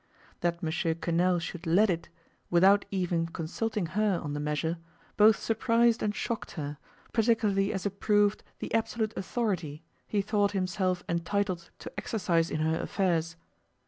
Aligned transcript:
That 0.39 0.63
Mons. 0.63 0.81
Quesnel 0.99 1.37
should 1.39 1.67
let 1.67 1.87
it, 1.91 2.09
without 2.49 2.85
even 2.89 3.27
consulting 3.27 3.85
her 3.93 4.19
on 4.23 4.33
the 4.33 4.39
measure, 4.39 4.79
both 5.15 5.37
surprised 5.37 6.01
and 6.01 6.15
shocked 6.15 6.53
her, 6.53 6.79
particularly 7.13 7.71
as 7.71 7.85
it 7.85 7.99
proved 7.99 8.43
the 8.57 8.73
absolute 8.73 9.13
authority 9.15 9.83
he 10.07 10.23
thought 10.23 10.53
himself 10.53 11.03
entitled 11.07 11.69
to 11.77 11.91
exercise 11.99 12.49
in 12.49 12.61
her 12.61 12.79
affairs. 12.81 13.35